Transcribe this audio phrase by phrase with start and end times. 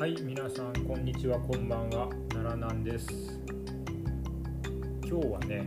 [0.00, 3.40] はい、皆さんこんにちは、こんばんは、奈良なんです。
[5.04, 5.64] 今日はね、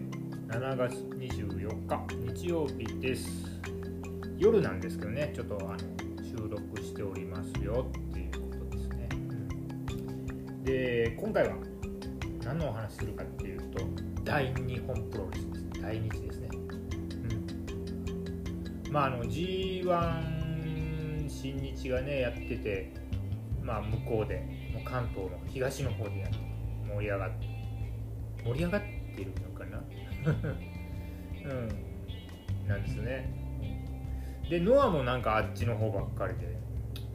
[0.48, 2.02] 7月24日
[2.34, 3.28] 日曜日です。
[4.38, 5.78] 夜なんですけどね、ちょっとあの
[6.24, 8.40] 収録しておりますよっていうこ
[8.70, 9.10] とですね。
[9.12, 9.16] う
[10.54, 11.56] んで、今回は
[12.46, 13.84] 何のお話するかっていうと、
[14.24, 15.82] 大日本プロレスです。
[15.82, 16.48] 大日ですね。
[18.86, 23.01] うん、まああの G1 新日がねやってて。
[23.72, 24.40] まあ、向こうで
[24.74, 26.38] もう関東の東の方でやって
[26.86, 27.48] 盛り上がって
[28.44, 29.82] 盛り上がってるのかな？
[31.50, 32.68] うん。
[32.68, 33.34] なんですね。
[34.50, 36.58] でノアもなんかあっちの方ばっかりで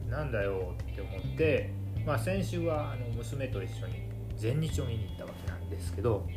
[0.09, 1.69] なんだよって思って、
[2.03, 6.27] まあ、先週はあの娘と一緒に全日を見に行ったわけなんですけど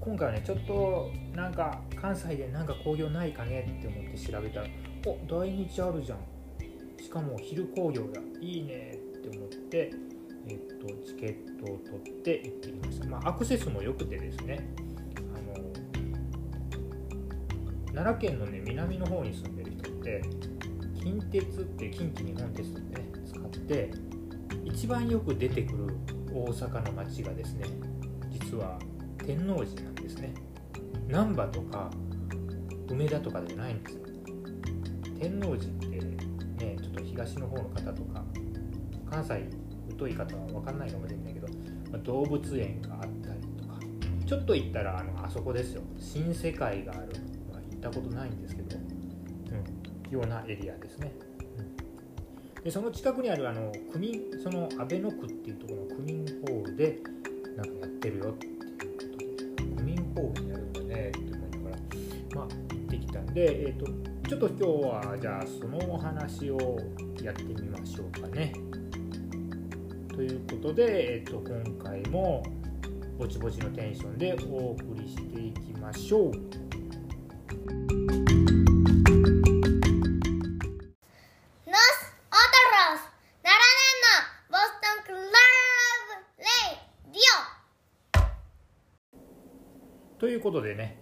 [0.00, 4.66] 今回はねちょっとなんか関西でなんか興行ないかねって思って調べたら
[5.04, 6.31] お大日あるじゃん。
[7.12, 9.92] かも昼興行だいいねって思って、
[10.48, 14.66] えっと、チケットを取って行ってきました、まあ、アクセスも良くてですね。
[15.36, 15.72] あの
[17.94, 20.22] 奈良県のね南の方に住んでる人って
[20.98, 23.90] 近鉄って近畿日本鉄道ね使って
[24.64, 25.94] 一番よく出てくる
[26.32, 27.66] 大阪の街がですね
[28.30, 28.78] 実は
[29.18, 30.32] 天王寺なんですね。
[31.08, 31.90] 難波とか
[32.88, 34.02] 梅田とかじゃないんですよ。
[35.20, 35.81] 天王寺
[37.24, 38.24] 東の方の方とか
[39.08, 39.48] 関西
[39.98, 41.46] 疎い方は分かんないかもしれないけど、
[41.90, 43.78] まあ動物園があったりとか
[44.26, 45.82] ちょっと行ったらあのあそこですよ。
[45.98, 47.12] 新世界がある、
[47.52, 51.12] まあ、行ったことないんですけど、うん、ようなエリアですね、
[52.56, 56.98] うん、でその近くにあるあの区民その阿倍野区っていうところの区民ホールで
[57.56, 58.64] なんかやってるよっていうこ
[58.98, 59.26] とで
[59.76, 61.82] 区民ホールにやるんだねって思いながら
[62.34, 63.86] まあ行ってきたんでえっ、と
[64.32, 64.64] ちょっと今日
[65.10, 66.78] はじゃあそのお話を
[67.22, 68.52] やってみましょうかね。
[70.08, 72.42] ということで、えっと、今回も
[73.18, 76.32] ぼちぼちのテンションでお送りしていきましょう。
[90.18, 90.98] ということでね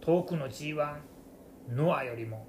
[0.00, 1.00] 遠くの G1
[1.68, 2.46] ノアよりも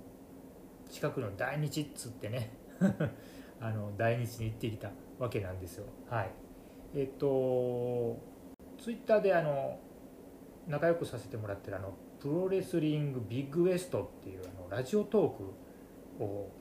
[0.90, 2.59] 近くの大日っつってね
[3.62, 5.86] あの大日に行ってきたわけなんですよ。
[6.10, 6.32] はい、
[6.96, 8.18] えっと
[8.78, 9.80] ツイッターであの
[10.68, 16.52] 仲良くさせてもらってるあのプロレスリングビッグウエストっていうあのラジオトークを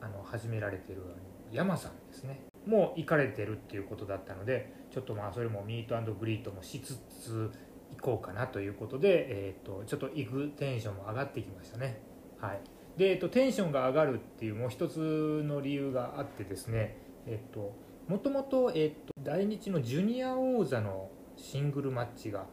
[0.00, 1.14] あの始められてるあの
[1.52, 7.50] 山さんですねもう行かれてるっていうことだったのでちょっとまあそれもミートグリートもしつつ
[7.96, 12.00] 行こうかなということで、えー、とちょっと行くテンションも上がってきましたね。
[12.38, 12.60] はい、
[12.96, 16.96] で、えー、とテンションが上がるっていうもう一つの理由があってですね、
[17.26, 17.74] えー、と
[18.08, 22.46] もともと,、えー、と大日のジュニア王座のシングルマッチが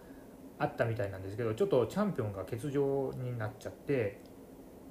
[0.60, 4.22] あったみたいなんですけどちょっとチャンピオンが欠場になっちゃって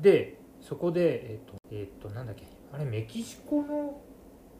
[0.00, 4.00] でそこでえっ、とえっ、となんだっけあれメキシコの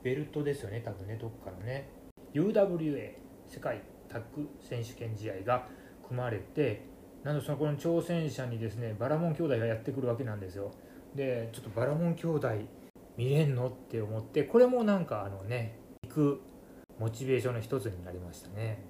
[0.02, 1.88] ベルトですよね多分ねどっかのね。
[2.34, 3.12] UWA
[3.47, 5.66] 世界タッグ選手権試合が
[6.06, 6.86] 組まれて
[7.25, 10.72] なんとそのこの挑戦者にですねバラモン兄弟がやってくるわけなんですよ。
[11.15, 12.49] でちょっとバラモン兄弟
[13.16, 16.41] 見れんのって思ってこれもなんかあのね行く
[16.99, 18.84] モチベーションの一つになりましたね、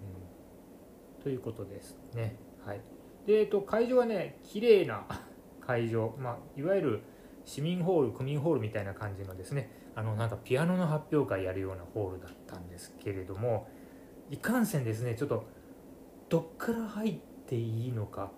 [1.18, 2.36] うん、ということですね。
[2.64, 2.80] はい。
[3.26, 5.06] で、えっと、会場はね綺麗な
[5.60, 7.00] 会場、まあ、いわゆる
[7.44, 13.68] 市民ホール区民ホールみたいな感じのですねあのなんかピアノの発表会やるようなホールだったんですけれども
[14.30, 15.44] いかんせんですねちょっと
[16.28, 18.30] どっから入っていいのか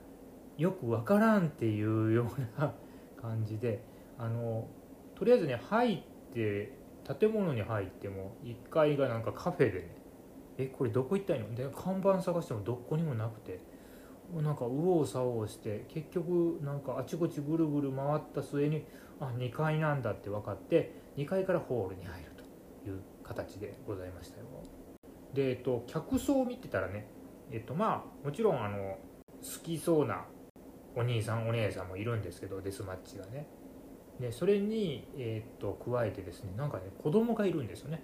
[0.57, 2.73] よくわからんっていうような
[3.21, 3.83] 感じで
[4.19, 4.69] あの
[5.15, 6.79] とりあえずね入って
[7.19, 9.97] 建物に入っても1階がなんかカフェでね
[10.57, 11.55] えこれどこ行ったらいいの？
[11.55, 13.61] で看板探してもどこにもなくて
[14.33, 18.85] なんか右往左往して結局なんかあちこちぐるぐる回った末に
[19.21, 22.31] あ2階なんだって分かって2階からホールに入る
[22.83, 24.47] という形でございましたよ。
[25.35, 27.07] で、えっと、客層を見てたらね
[27.51, 28.99] えっとまあもちろんあの
[29.43, 30.25] 好きそうな
[30.97, 33.47] お兄さんお姉さんもいるんですけどデスマッチがね。
[34.21, 38.03] でそれに、えっと加えてですねなんかね子供がいるんですよね。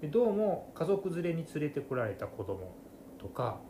[0.00, 2.76] でどうも家族連れに連れてこられた子供
[3.18, 3.60] とか。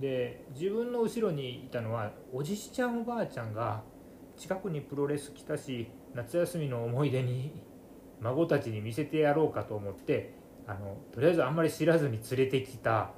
[0.00, 3.84] で自分の後ろにいたのはおじいちゃんおばあちゃんが
[4.36, 7.62] 近くにプロレス来たし夏休みの思い出に
[8.20, 10.34] 孫たちに見せてやろうかと思って
[10.66, 13.12] あのとりあえずあんまり知らずに連れてきた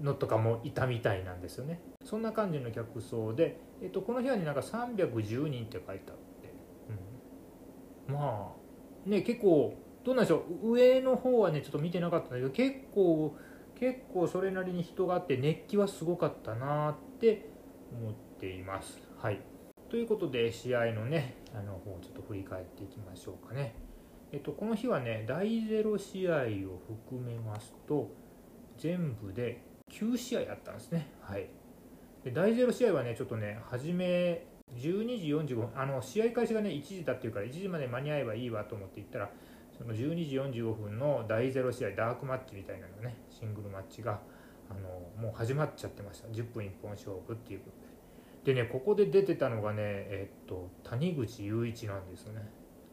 [0.00, 1.80] のとかもいたみたいなんですよね。
[2.04, 6.54] そんな感じの客層で、えっと、この部屋になんか310人って書いてあって、
[8.08, 8.54] うん、ま
[9.06, 9.74] あね結構
[10.04, 10.72] どうなんでしょう。
[10.72, 13.36] 上の方はねちょっと見てなかったんだけど結構
[13.78, 17.50] 結構それなりに人があって熱気はすごかったなって
[17.92, 19.00] 思っています。
[19.18, 19.40] はい。
[19.90, 23.74] ということで試合のねあの方をちょっと振り返っていきましょうかね。
[24.32, 28.12] えっと、この日はね第0試合を含めますと
[28.78, 31.08] 全部で9試合あったんですね。
[31.20, 31.48] はい、
[32.24, 39.30] で第0試合はねちょっとね初め12時45分あの試合開始がね1時だっていうから1時まで間に合えばいいわと思って行ったら
[39.76, 44.20] その12時45分の第0試合ダークマッチみたいなのねシングルマッチが
[44.70, 44.80] あの
[45.20, 46.28] もう始まっちゃってました。
[46.28, 47.76] 10分1本勝負っていうこと
[48.44, 48.54] で。
[48.54, 52.48] でねここで出てたのがねえっと谷口雄一なんですよね。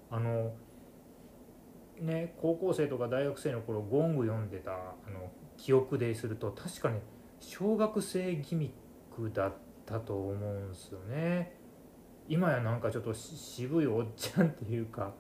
[0.10, 0.54] あの
[2.02, 4.76] ね高校生とか大学生の頃ゴング読んでたあ
[5.10, 7.02] の記憶ですると確かね
[7.40, 9.54] 小学生ギミックだっ
[9.86, 11.56] たと思うんすよね。
[12.28, 15.14] 今やなんかちょっと渋いおっちゃんっていうか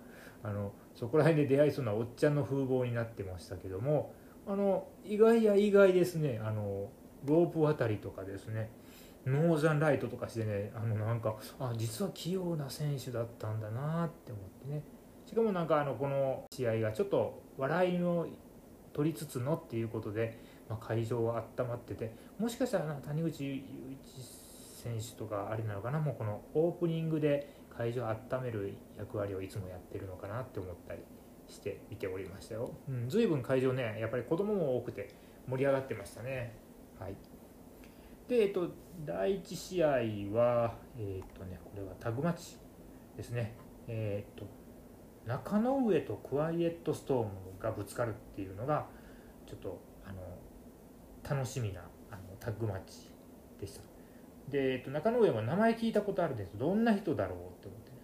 [0.44, 4.14] あのそこら辺で出会いそうなおっちゃんの風貌になってましたけども
[4.46, 6.42] あの意外や意外ですね。
[6.44, 6.90] あの
[7.26, 8.70] ロープ渡りとかですね。
[9.26, 14.84] ノーザンライトとかしてねあのなんかあ実は器用な選手だったんだなって思ってね。
[15.28, 18.26] しかもなんかあのこの試合がちょっと笑いの
[18.94, 20.40] 取りつつのっていうことで、
[20.70, 23.62] まあ、会場は温まっててもしかしたら谷口雄一
[24.82, 31.02] 選手とかあれなのかなもうこのオープニングで会場を温める役割をいつもやってるのかなって思ったり
[31.48, 35.14] して見ておりましたよ、うん、随分会場ねやっぱり子供も多くて
[35.48, 36.54] 盛り上がってましたね。
[37.00, 37.16] はい。
[38.28, 38.68] で、えっと、
[39.06, 39.88] 第1試合
[40.38, 42.58] はえっとねこれはタグマッチ
[43.16, 43.54] ですね。
[43.88, 44.46] えっと
[45.28, 47.30] 中野上とクワイエットストーム
[47.60, 48.86] がぶつかるっていうのが
[49.46, 50.20] ちょっとあの
[51.30, 53.10] 楽しみなあのタッグマッチ
[53.60, 53.82] でした。
[54.50, 56.58] で、えっと、中野上も名前聞いたことあるんです。
[56.58, 57.98] どんな人だろうって思って、ね、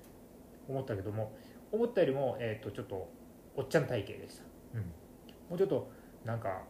[0.68, 1.34] 思ったけども
[1.72, 3.10] 思ったよりも、えっと、ちょっと
[3.56, 4.44] おっちゃん体型でした、
[4.75, 5.90] うん、もうちょっと
[6.25, 6.64] なんか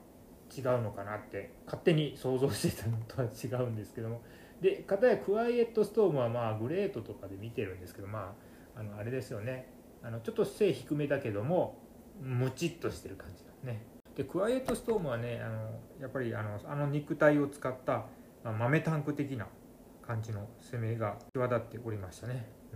[0.56, 4.22] 違うのかなって勝手に想像してたのとは違うんですけども。
[4.62, 8.34] で片やクワイエットストームはまあグレートとかで見てるんですけどま
[8.76, 9.73] ああのあれですよね。
[10.04, 11.80] あのちょっと背低めだけども
[12.22, 13.86] ムチっとしてる感じだね。
[14.16, 18.06] でクワイエットストームはねあのやっぱりあのあの肉体を使った、
[18.44, 19.48] まあ、豆タンク的な
[20.06, 22.76] 感じの攻めが際立っておりましたね、う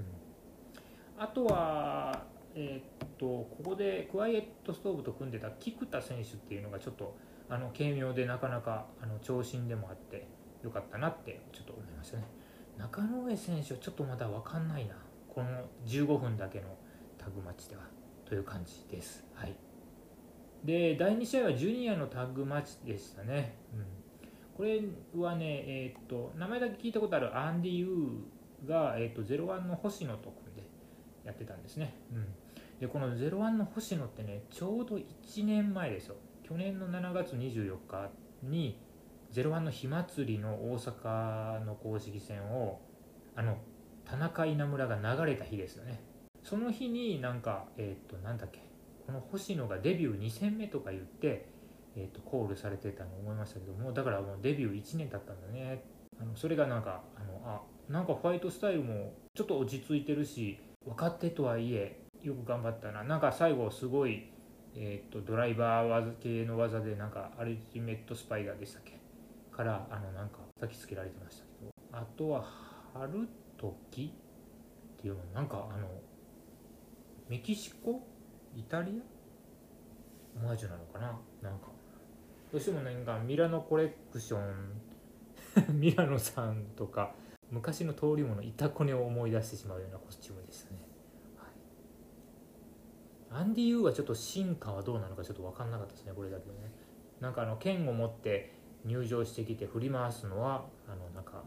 [1.20, 2.24] ん、あとは
[2.56, 7.16] えー、っとここでクワイエットストーブと組んでた菊田選手っていうのがちょっと
[7.50, 10.28] あの軽妙でなかなかあの長身でもあって
[10.64, 12.24] よかったなってちょっと思いましたね。
[12.78, 14.96] 中野上選手はちょっとまだ分かんないな。
[15.30, 15.50] この
[15.86, 16.68] 15分だけの
[17.28, 17.82] タグマッチでは
[18.26, 19.26] という感じです。
[19.34, 19.54] はい、
[20.64, 23.58] で第2試合はジュニアのタッグマッチでしたね。
[23.74, 23.84] うん、
[24.56, 24.82] これ
[25.14, 30.64] はね、えー、っと名前だけ聞いたことあるアンディ・ユーが、えー、っと01の星野と組んで
[31.26, 31.96] やってたんですね。
[32.14, 32.26] うん、
[32.80, 36.16] でこの01の星野ってねちょうど1年前ですよ。
[36.44, 38.10] 去年の7月24日
[38.42, 38.80] に
[39.34, 42.80] 01の火祭りの大阪の公式戦を
[43.36, 43.58] あの
[44.06, 46.00] 田中稲村が流れた日ですよね。
[46.48, 48.62] その日になんかえっ、ー、となんだっけ
[49.06, 51.50] この星野がデビュー2戦目とか言って、
[51.98, 55.84] えー、とコールされてたの思いましたけどもだからもうデビュー1年だったんだね。
[56.22, 57.62] あのそれがなんかあのあ
[57.92, 63.04] なんかファイトスタイルもちょっと落ち着いてるし分かってとはいえよく頑張ったな。
[63.04, 64.32] なんか最後すごい、
[64.74, 68.98] えー、とドライバー技系の技でなんかアルティメットスパイダーでしたっけ？
[69.52, 71.72] からあのなんか焚きつけられてましたけど。
[71.92, 72.46] あとは
[72.94, 74.14] 春時
[74.98, 75.88] っていうのなんかあの
[77.30, 78.06] メキシコ？
[78.56, 79.02] イタリ
[80.38, 80.40] ア？
[80.42, 81.20] オマージュなのかな？
[81.42, 81.68] なんか。
[82.52, 84.82] どうしてもなんかミラノコレクション。
[85.74, 87.16] ミラノさんとか
[87.50, 90.78] 昔の通りものイタコネを思い出してしまうようなコスチュームでしたね、
[93.32, 96.72] はい、アンディ・ユーはちょっと進化はどうなのかちょっと分かんなかったですねこれだけどね。
[97.20, 98.54] なんかあの剣を持って
[98.86, 101.44] 入場してきて振り回すのはあのなんか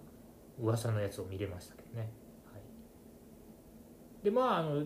[0.58, 2.10] 噂のやつを見れましたけどね、
[2.52, 4.84] はい、でまああの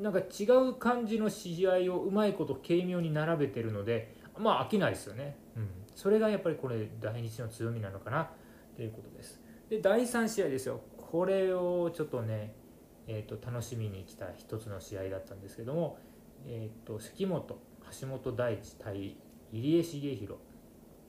[0.00, 8.30] なんか違う感じの試合をうまいこと軽妙に並べてるのでまあ飽きないですよね、うん、それがやっぱりこれ大日の強みなのかな
[8.76, 9.40] ということです。
[9.68, 10.80] で第3試合ですよ。
[10.96, 12.54] これをちょっとね、
[13.06, 15.98] えーと、楽しみに来た一つの試合だったんですけども、
[16.46, 17.58] えーと、関本
[18.00, 19.16] 橋本大地対
[19.52, 20.40] 入江茂弘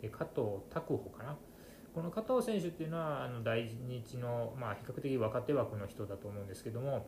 [0.02, 1.38] で加藤拓穂かな。
[1.94, 7.08] この加藤選手っていうのはあの大日の、まあ、比較的若手枠の人だと思うんですけども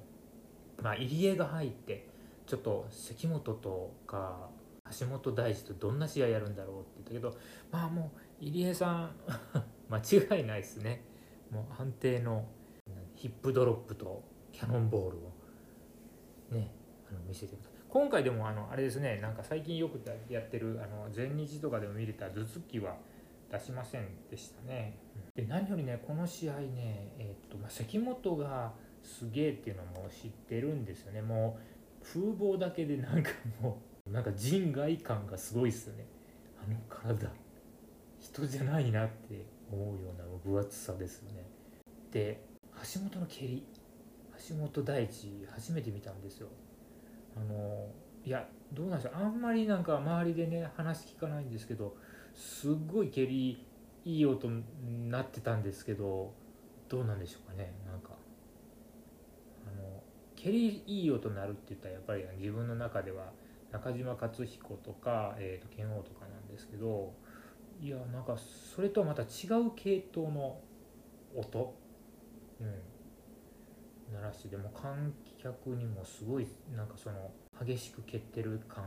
[0.82, 2.08] まあ、入江が入って
[2.46, 4.50] ちょっと関本とか
[5.00, 8.12] 橋本大地とどんな試合やるんだろうって言ったけどまあも
[8.42, 9.15] う入江さん
[9.89, 9.98] 間
[10.38, 11.03] 違いないですね
[11.50, 12.46] もう安定の
[13.15, 15.22] ヒップドロップとキャノンボールを
[16.51, 16.72] ね
[17.10, 22.98] あの見せてください今回でもあのあれですねなんか最近よくやってるあの全日とかでも見れた頭突きは
[23.51, 24.98] 出しませんでしたね。
[25.36, 31.22] で何よりねこの試合ね、えー、っとまあ、関本がすげえっていうのも知ってるんですよね。
[31.22, 31.60] も
[32.01, 33.29] う風貌だけでなんか
[33.62, 36.05] もうなんか人外感がすごいですよね。
[36.57, 37.29] あの体。
[38.19, 41.45] 人じゃないなって思うような分厚さですよね。
[42.12, 42.41] で
[42.93, 43.65] 橋本の蹴り。
[44.50, 46.48] 橋本大地初めて見たんですよ。
[47.36, 47.88] あの
[48.25, 49.13] いやどうなんでしょう。
[49.15, 51.95] あんまりなんか周りでね話聞かないんですけど
[52.33, 53.65] すっごい蹴り
[54.05, 56.33] いい音になってたんですけど
[56.89, 57.74] どうなんでしょうかね。
[57.86, 58.10] なんか
[60.43, 63.31] 蹴りいい音になるって言ったらやっぱり自分の中では
[63.71, 67.13] 中島克彦とか、えー、と剣王とかなんですけど
[67.81, 68.35] いやなんか
[68.75, 70.59] それとはまた違う系統の
[71.33, 71.73] 音、
[72.59, 72.67] うん、
[74.13, 77.31] 鳴らしてでも観客にもすごいなんかその
[77.65, 78.83] 激しく蹴ってる感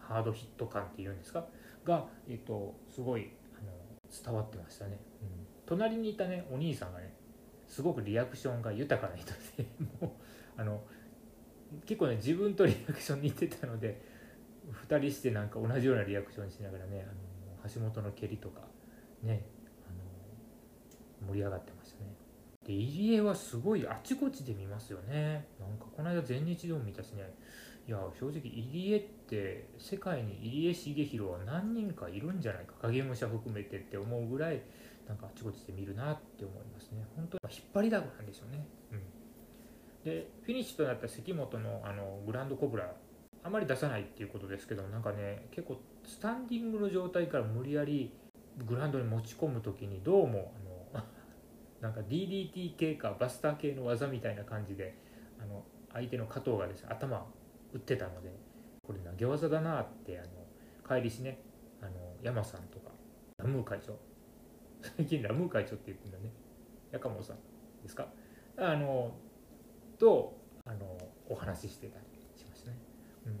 [0.00, 1.44] ハードヒット感っていうんですか？
[1.84, 3.30] が、えっと、すごい
[3.60, 3.70] あの
[4.24, 5.28] 伝わってましたね、うん、
[5.66, 7.12] 隣にいたねお兄さんがね
[7.66, 9.66] すごくリアクションが豊かな人で
[10.00, 10.10] もう
[10.58, 10.82] あの
[11.86, 14.02] 結構ね自分とリアクション似てたので
[14.88, 18.60] 2人してなんか同じようなリアクションしながらねあの橋本の蹴りとか
[19.22, 19.44] ね
[19.86, 22.14] あの盛り上がってましたね。
[22.66, 25.46] で入江はすごいあちこちで見ますよね。
[25.58, 27.34] なんかこの間全日でも見たしね。
[27.86, 32.74] いや正直入江って世界に入江茂弘は何人かいるんじゃないか。
[32.82, 34.60] 影武者含めてって思うぐらい
[35.06, 37.06] なんかあちこちで見るなって思いますね。
[37.16, 39.00] 本当に引っ張りだこなんでしょうね、うん、
[40.04, 42.92] でフィニッシュとなった関本のあのグランドコブラ
[43.42, 48.12] あまり出さないっていうことですけどなんかね結構スタンディングの状態から無理やり
[48.66, 50.52] グラウンドに持ち込む時にどうも
[50.94, 51.04] あの
[51.80, 54.94] なんか DDT 系かバスター系の技みたいな感じで
[55.40, 57.26] あの相手の加藤がですね頭
[57.72, 58.30] 打ってたので
[58.82, 60.28] これ投げ技だなってあの
[60.96, 61.40] 帰りしね
[61.80, 62.90] あの山さんとか
[63.38, 63.96] ラムー会長。
[64.80, 66.32] 最近ラムー会長って言ってるんだね。
[66.92, 67.36] やかもさん
[67.82, 68.08] ですか？
[68.56, 69.12] あの
[69.98, 72.04] とあのお話ししてたり
[72.36, 72.76] しましたね、
[73.26, 73.32] うん。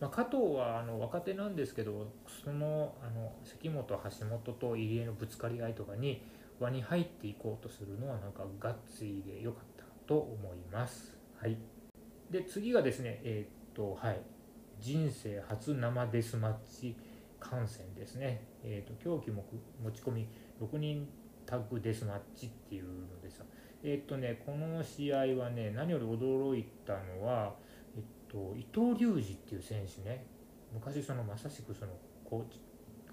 [0.00, 2.12] まあ、加藤はあの若手なんですけど
[2.44, 6.22] そのあの関本橋本と入江のぶつかり合いとかに
[6.60, 11.16] 輪に入っていこうとするのはなんかガッツイで良かったと思います。
[11.40, 11.56] はい。
[12.30, 14.20] で次がですねえー、とはい。
[14.78, 16.94] 人生初生デスマッチ
[17.40, 19.44] 観戦ですね、えーと、狂気も
[19.82, 20.28] 持ち込み
[20.60, 21.08] 6人
[21.46, 23.42] タッグデスマッチっていうのでさ。
[23.82, 27.54] えっ、とねこの試合はね何より驚いたのは、
[27.96, 30.24] えっと、伊藤隆二っていう選手ね。
[30.72, 31.92] 昔そのまさしくその
[32.24, 32.44] 高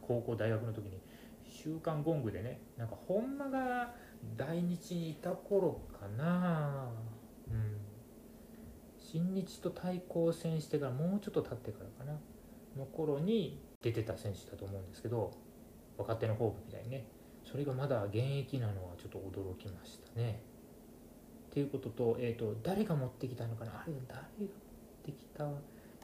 [0.02, 1.00] 高校大学の時に
[1.48, 3.94] 「週刊ゴング」でねなんか本間が
[4.36, 6.90] 大日にいた頃かな。
[7.50, 7.78] うん。
[8.98, 12.20] 新日と対抗戦してからもうちょっと経ってからかな。
[12.76, 15.32] の頃に出てた選手だと思うんですけど
[15.96, 17.06] 若手のホープみたいにね。
[17.46, 20.42] それがまだ現役なのはちょっと驚きましたね。
[21.54, 23.74] っていうことと,、えーと、誰が持ってきたのかな？
[23.74, 24.50] あれ誰が持っ
[25.06, 25.44] てきた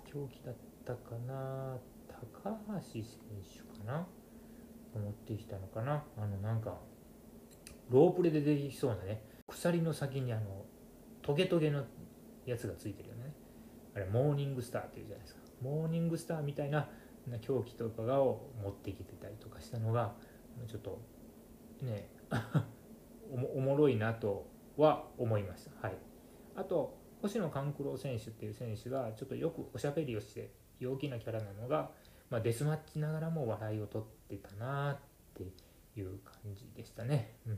[0.05, 1.75] 競技だったかな？
[2.07, 3.03] 高橋選
[3.41, 4.05] 手かな？
[4.93, 6.03] 持ってきたのかな？
[6.15, 6.77] あのなんか
[7.89, 10.65] ロープレで出てきそうなね鎖の先にあの
[11.23, 11.83] トゲトゲの
[12.45, 13.33] やつがついてるよね。
[13.95, 15.41] あれモーニングスターっていうじゃないですか。
[15.63, 16.87] モーニングスターみたいな
[17.41, 20.13] 狂気とかを持ってきてたりとかしたのが
[20.67, 21.01] ちょっと
[21.81, 22.07] ね
[23.33, 24.45] おもろいなと
[24.79, 25.97] は思いました、はい、
[26.55, 31.91] あと星野勘九郎選手っていう選手がちょっとよくおしゃべりをして陽気なキャラなのが、
[32.29, 34.97] まあ、デスマッチながらも笑いを取ってたなっ
[35.33, 35.43] て
[35.99, 37.35] いう感じでしたね。
[37.45, 37.57] うん。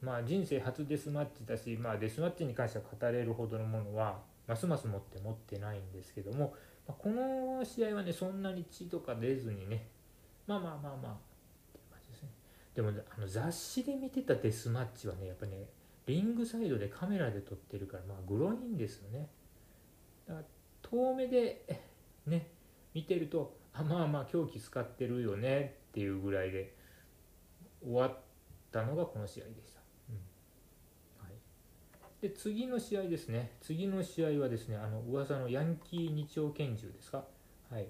[0.00, 6.54] まあ、人生初デスマッチだし、まあ、デスマッチに関しては語れるほどのものはますます持って持ってないんですけども、
[6.86, 9.88] まあ、この試合はねそんなに血とか出ずにね
[10.46, 11.16] まあまあまあまあっ
[11.72, 12.28] ていう感じですね
[12.74, 15.68] でもあの雑誌で見てたデスマッチはねやっぱね
[16.06, 19.28] リングサイドでカメラで撮ってるからまあグロいんですよね。
[20.26, 20.46] だから
[20.82, 21.64] 遠目で
[22.26, 22.50] ね
[22.92, 26.76] 見てるとあまあまあ狂気使ってるよねっていうぐらいで
[27.82, 28.18] 終わっ
[28.70, 29.80] たのがこの試合でした。
[30.10, 31.26] うん。
[31.26, 31.32] はい。
[32.20, 33.56] で次の試合ですね。
[33.60, 37.24] 次の試合はですねあの噂のヤンキー日曜拳銃ですか？
[37.70, 37.88] はい。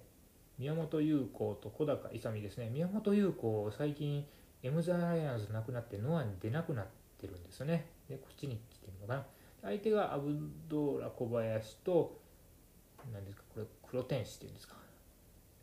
[0.58, 2.70] 宮本優子と小高勇ですね。
[2.70, 4.24] 宮本優子最近
[4.64, 6.86] エムザ・アライアンスなくなってノアに出なくなっ
[7.20, 7.86] てるんですよね。
[8.08, 9.26] でこっちに来てるのかな。
[9.62, 10.34] 相手がアブ
[10.68, 12.18] ドーラ小林と
[13.12, 14.74] 何ですかこれ黒天使っていうんですか。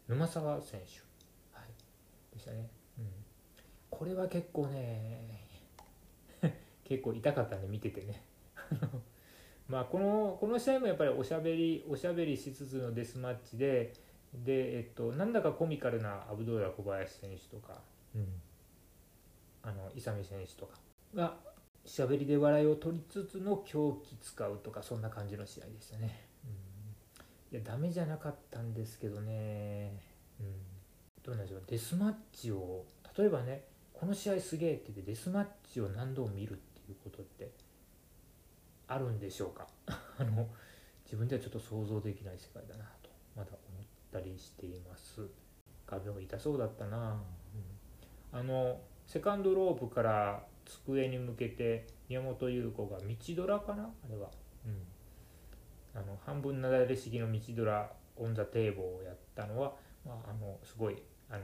[0.07, 1.01] 沼沢選手、
[1.57, 3.05] はい、でしたね、うん、
[3.89, 5.47] これは結構ね
[6.83, 8.23] 結構痛かったんで見ててね。
[9.67, 13.93] まあ、このこの試合もやっぱりおしゃべりおしゃべりしつつのデスマッチで
[14.33, 17.81] で、えっと、なんだかコミカルなアブドーラ小林選手とか、
[18.13, 18.41] うん。
[19.63, 20.77] あの伊佐美選手とか
[21.15, 21.35] が
[21.85, 26.27] しゃべりで笑いを取りつつの狂気使うとかそんな感じの試合でしたね。
[27.51, 29.99] うん、いやダメじゃなかったんですけどね、
[30.39, 30.53] うん、
[31.23, 31.63] どうなんでしょう。
[31.67, 32.85] デスマッチを
[33.17, 33.63] 例えばね
[33.93, 37.51] この試合すげえって言ってデスマッチを何度も見るっていうことって
[38.87, 39.67] あるんでしょうか。
[40.17, 40.47] あの
[41.05, 45.27] 自分ではちょっと想像できない世界だなとまだ思ったりしています。
[45.87, 47.21] 画面痛そうだったな、
[48.33, 48.79] うん、あの
[49.11, 53.83] セカンドロープから机に向けて宮本優子が道ドラかな？
[53.83, 54.29] あれは、
[54.65, 59.73] うん、あの半分なだれ式の道ドラオン・ザ・テーブルをやったのは、
[60.05, 61.39] まあ、あのすごいあの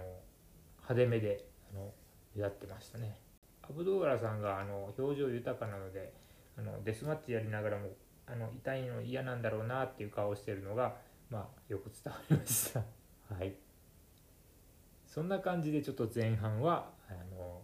[0.77, 1.43] 派手めで
[1.73, 1.91] あの
[2.37, 3.19] やってましたね。
[3.63, 6.13] アブドーラさんがあの表情豊かなので
[6.57, 7.89] あのデスマッチやりながらも
[8.27, 10.95] あの痛いの嫌なんだろうなっていう顔をしてるのが、
[11.29, 12.79] まあ、よく伝わりました。
[12.79, 13.53] はい。
[15.05, 17.61] そんな感じでちょっと前半はあの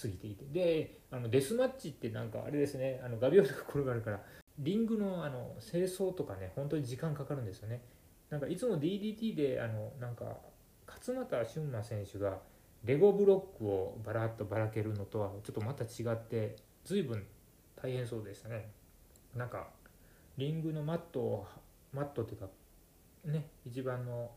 [0.00, 0.44] 過ぎていて。
[0.46, 3.00] であのデスマッチってなんかあれですね。
[3.04, 4.20] あの画鋲とか転がるから
[4.58, 7.82] リングのあの清掃とかね本当に時間かかるんですよね。
[8.30, 10.24] なんかいつも DDT であのなんか
[10.86, 12.38] 勝俣俊馬選手が
[12.84, 17.24] レゴブロックをバラッとばらけるのとはちょっとまた違って随分
[17.76, 18.70] 大変そうでしたね。
[19.34, 19.68] なんか
[20.36, 21.46] リングのマットを
[21.92, 22.48] マットっていうか
[23.24, 24.30] ね一番の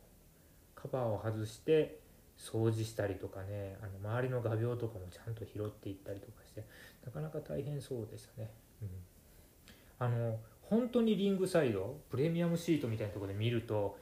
[0.76, 2.00] カバーを外して
[2.38, 6.64] 掃除したりとかねあの周りの画鋲とかもちゃんと拾っていったりとかして
[7.06, 8.52] なかなか大変そうでしたね、
[8.82, 8.90] うん、
[10.00, 13.98] あの本当にリングサイドプレミアムシートみたいなとこで見ると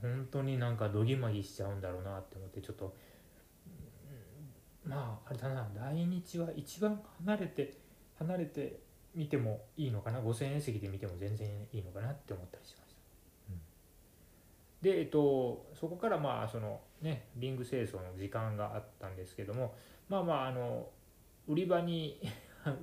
[0.00, 2.94] 本当になんかどぎまぎしちゃうんだろうなって思ってちょっと、
[4.84, 7.76] まああれだな来日は一番離れて
[8.18, 8.80] 離れて
[9.14, 12.81] 見てもいいのかな？5000円席で見ても全然いいのかなって思ったりしました、うん、
[14.82, 19.74] でえっとそこからまあそのねリング清掃の時間があったんですけども
[20.08, 20.88] まあまああの
[21.48, 22.20] 売り場に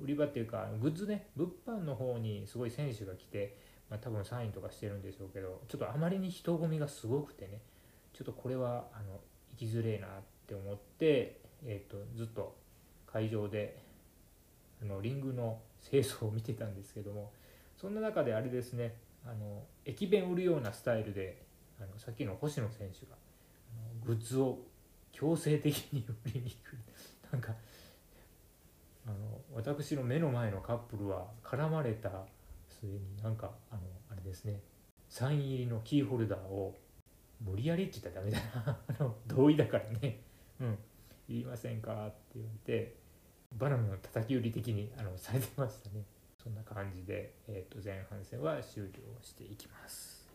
[0.00, 3.56] 売り場っていうかグッズね物販の方にすごい選手が来て、
[3.90, 7.60] まあ、多分サインとかしてるんでしょうけどちょっとあまりに人混みがすごくてね
[8.12, 9.20] ちょっとこれはあの
[9.50, 10.10] 行きづれえなっ
[10.46, 12.56] て思って、えーとずっと
[13.06, 13.76] 会場で
[14.82, 17.32] あのリングの清掃を見てたんですけども
[17.76, 21.42] そんな中であれですねあの駅弁売るようなスタイルで
[21.78, 24.58] あのさっきの星野選手があのグッズを
[25.12, 26.78] 強制的に売りに来る
[27.32, 27.54] なんか
[29.06, 32.10] あの私の目の前のカップルは絡まれた
[32.68, 33.80] 末になんかあの
[34.10, 34.60] あれですね。
[35.08, 36.78] サイン入りのキーホルダーを
[37.40, 38.78] 無理やりって言ったらダメだな。
[39.00, 40.20] あの同意だからね。
[40.60, 40.78] うん。
[41.28, 42.06] 言いませんか？
[42.06, 42.96] って言われて
[43.52, 46.04] バナナの叩き売り的にあのされてましたね。
[46.42, 48.90] そんな感じで、えー、と前半戦は終了
[49.22, 50.26] していきます。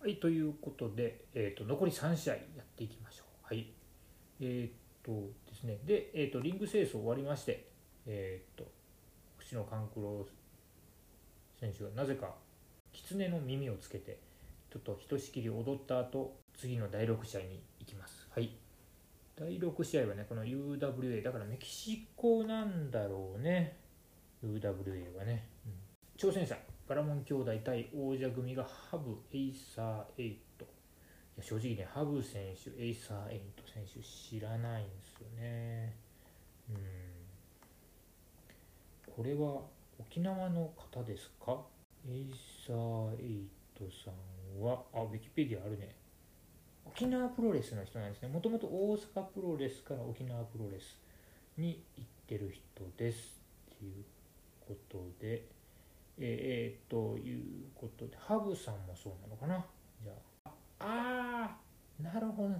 [0.00, 0.16] はい。
[0.16, 3.46] ということで、えー、と残り3試合やっていきましょう。
[3.46, 3.72] はい。
[4.40, 5.78] えっ、ー、とですね。
[5.84, 7.66] で、えー、とリング清掃終わりまして
[8.06, 8.70] えっ、ー、と
[9.38, 10.24] 星野勘九郎
[11.58, 12.34] 選手がなぜか
[12.92, 14.18] 狐の耳をつけて
[14.72, 18.28] ちょっとひとしきり踊った後次の第6試合に行きます。
[18.30, 18.61] はい。
[19.34, 23.78] 第6試合はね、この UWA、だからメキシコなんだろうね、
[24.44, 25.48] UWA はね。
[25.66, 25.72] うん、
[26.16, 30.22] 挑戦者、バラモン兄弟対王者組がハブ、エイサー8。
[30.24, 30.38] い
[31.38, 33.40] や正直ね、ハブ選手、エイサー8
[33.72, 35.96] 選手知らないんですよね。
[36.68, 36.76] うん。
[39.16, 39.62] これは
[39.98, 41.58] 沖縄の方ですか？
[42.06, 42.30] エイ
[42.66, 43.48] サー8
[44.04, 45.94] さんは、あ、ウィキペディアあるね。
[46.84, 48.28] 沖縄プロレスの人なんですね。
[48.28, 50.98] もともと大阪プロレスから沖縄プロレス
[51.56, 53.40] に行ってる人です
[53.74, 54.04] っていう
[54.66, 55.46] ことで
[56.18, 57.42] えー、という
[57.74, 59.64] ことでハブさんもそうなのかな？
[60.02, 60.12] じゃ
[60.44, 60.50] あ。
[60.80, 61.56] あ
[62.00, 62.54] あなるほど。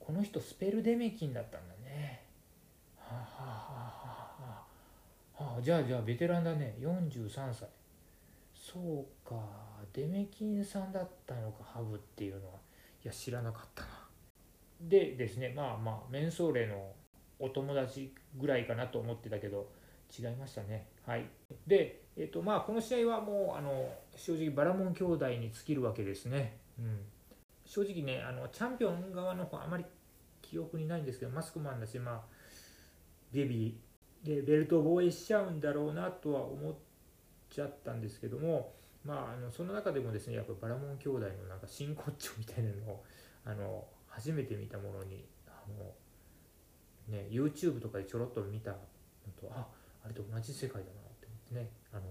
[0.00, 2.24] この人スペルデメキンだったんだね。
[2.96, 4.64] はあ、はあは
[5.38, 6.76] あはあ、はあ、じゃあじゃあベテランだね。
[6.80, 7.68] 43歳。
[8.54, 9.36] そうか。
[9.92, 12.54] デメキンさんだったのかハブっていうのは。
[13.04, 13.88] や知らなかったな。
[14.80, 16.92] でですねまあまあメンソーレの
[17.38, 19.70] お友達ぐらいかなと思ってたけど
[20.16, 20.88] 違いましたね。
[21.06, 21.26] はい。
[21.66, 26.58] でえっ、ー、とまあこの試合はもうあの正直バラモン兄弟に尽きるわけですね。
[26.78, 27.00] うん。
[27.64, 29.84] 正直ねあのチャンピオン側の方あまり
[30.42, 32.20] 記憶にないんですけどマスクマンだしまあ
[33.32, 36.74] ベビーでベルトを防衛しちゃうんだろうなとは思っ
[37.50, 38.72] ちゃったんですけども
[39.04, 43.04] まあ、あのその中でもですねやっぱバラモン兄弟のなんか真骨頂みたいなのを
[43.44, 45.92] あの初めて見たものにあの、
[47.14, 48.78] ね、YouTube とかでちょろっと見たの
[49.38, 49.66] とあ
[50.04, 52.02] あれと同じ世界だなって思ってねあの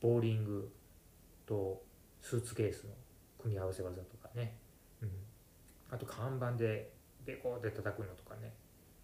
[0.00, 0.72] ボーリング
[1.46, 1.82] と
[2.20, 2.90] スーツケースの
[3.38, 4.56] 組み合わせ技とかね、
[5.02, 5.10] うん、
[5.90, 6.92] あと看板で
[7.26, 8.52] ベコーって叩くのとかね、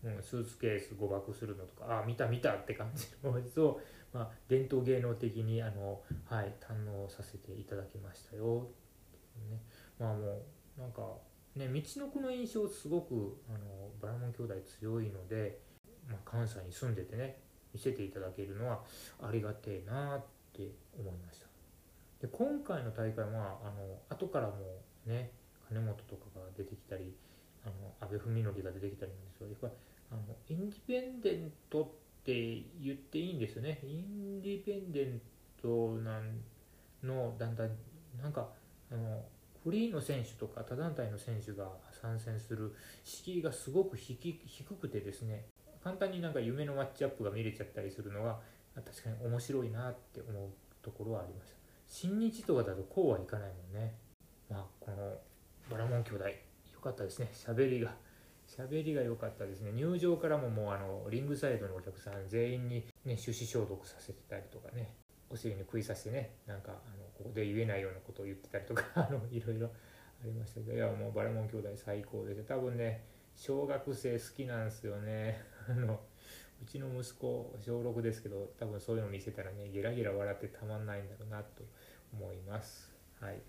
[0.05, 3.81] うん、スーツケース誤爆するのとかああ見た見たって感じのやつを、
[4.13, 8.69] まあ、伝統芸能的にあの、はい、堪能させていただきましたよ。
[9.51, 9.61] ね。
[9.99, 10.45] まあも
[10.79, 11.03] うなんか
[11.57, 15.59] ね道のくの印象すごくあのバラモン兄弟強いので、
[16.09, 17.41] まあ、関西に住んでてね
[17.75, 18.81] 見せていただけるのは
[19.21, 21.49] ありがてえなって思いました。
[22.21, 24.55] で今回の大会はあの後からも
[25.07, 25.31] ね
[25.69, 27.15] 金本とかが出てきたり
[27.65, 29.73] あの阿部文則が出てきたりなんですけどやっぱり
[30.11, 33.81] あのインディペンデントって言っていいんですよね。
[33.83, 35.21] インディペンデン
[35.61, 36.41] トなん
[37.03, 37.71] のだんだん
[38.21, 38.49] なんか
[38.91, 39.25] あの
[39.63, 41.69] フリーの選手とか他団体の選手が
[42.01, 44.35] 参戦する敷居がすごく低
[44.81, 45.45] くてですね。
[45.83, 48.41] 簡単になんか夢のマッチアップが見れちゃったりするのが
[48.75, 50.51] 確かに面白いなって思う
[50.83, 51.57] ところはありました。
[51.87, 53.95] 新日とかだとこうはいかないもんね。
[54.51, 55.15] まあこの
[55.71, 56.25] バラモン兄弟
[56.73, 57.31] 良かったですね。
[57.33, 57.95] 喋りが。
[58.49, 59.73] 喋りが良かったですね。
[59.73, 64.95] 入場からももうあのリングサイドのお客さん全員にね手指消毒させてたりとかね。
[65.31, 69.71] お尻に食いさせてねなんかあのここで言えないようなことを言ってたりとか あのいろいろあ
[70.25, 70.77] りましたけど。
[70.77, 73.05] いやもうバラモン兄弟最高です多分ね
[73.37, 75.43] 小学生好きなんですよね。
[75.69, 76.01] あの
[76.61, 81.63] うちの息子小6ですけど多分そういうの見せたらねゲラゲラ笑ってたまんないんだろうなと
[82.13, 82.91] 思います。
[83.21, 83.41] はい。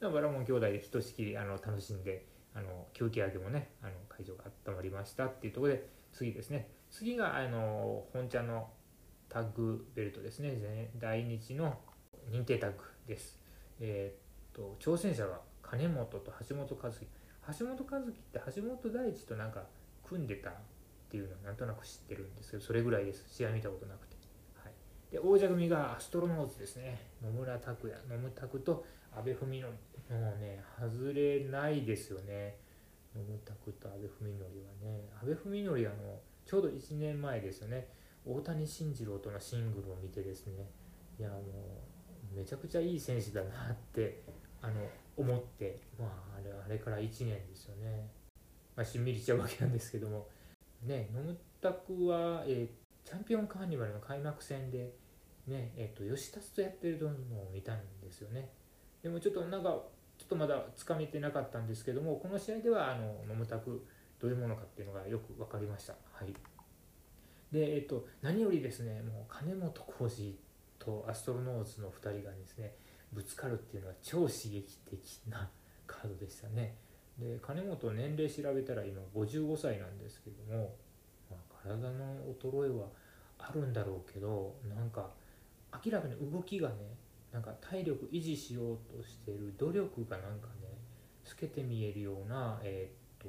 [0.00, 6.68] バラモン兄弟でひとしきりあの楽しんであの休憩明けもねあの会場が温まりましたっていうところで次ですね。
[6.90, 8.68] 次があの本茶の
[9.28, 10.90] タッグベルトですね。
[10.98, 11.76] 大日の
[12.30, 13.40] 認定タッグです。
[13.80, 17.06] えー、っと挑戦者が金本と橋本和樹。
[17.58, 19.64] 橋本和樹って橋本大地となんか
[20.06, 20.52] 組んでたっ
[21.10, 23.24] ていうのはなんとなく知ってるんですけどそれぐらいです。
[23.28, 24.16] 試合見たことなくて、
[24.62, 24.72] はい、
[25.12, 27.10] で王者組がアストロノーズですね。
[27.22, 29.72] 野村拓也野村拓と阿部文則
[30.10, 32.56] もうね外れないですよね。
[33.14, 35.08] 野村拓と阿部文則はね。
[35.22, 37.88] 阿部文則あのちょうど1年前ですよね。
[38.26, 40.68] 大谷慎次郎とのシングルを見てですね。
[41.18, 41.38] いやも
[42.32, 44.22] うめちゃくちゃいい選手だなって
[44.60, 44.74] あの
[45.16, 45.80] 思って。
[45.98, 48.10] まああれあれから1年ですよね、
[48.76, 50.28] まあ、しんみりちゃうわけなんですけども。
[50.82, 54.92] ね野村拓は、えー、チャンピオンカーニバルの開幕戦で
[55.46, 58.48] ねえーと、吉達とやってるのを見たんですよね。
[59.04, 59.68] でもちょっとなんか
[60.16, 63.86] ちょっとまだつかめてなかったんですけどもこの試合ではあの野村拓
[64.18, 65.92] どういうものかっていうのがよく分かりました。
[66.12, 66.32] はい。
[67.52, 70.38] でえっ、と何よりですねもう金本浩二
[70.78, 72.74] とアストロノーズの2人がですね
[73.12, 75.50] ぶつかるっていうのは超刺激的な
[75.86, 76.74] カードでしたね。
[77.18, 80.74] で金本年齢調べたら今55歳なんですけども、
[81.30, 82.86] まあ、体の衰えは
[83.38, 85.10] あるんだろうけどなんか
[85.84, 86.74] 明らかに動きがね
[87.34, 90.78] なんか体力維持しようとしてる努力がなんかね
[91.24, 93.28] 透けて見えるような、えー、っ